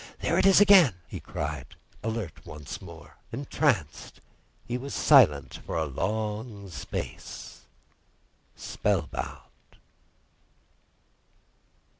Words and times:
There 0.21 0.39
it 0.39 0.47
is 0.47 0.59
again!" 0.59 0.95
he 1.05 1.19
cried, 1.19 1.75
alert 2.01 2.43
once 2.43 2.81
more. 2.81 3.17
Entranced, 3.31 4.19
he 4.67 4.75
was 4.75 4.95
silent 4.95 5.59
for 5.63 5.77
a 5.77 5.85
long 5.85 6.71
space, 6.71 7.67
spellbound. 8.55 9.77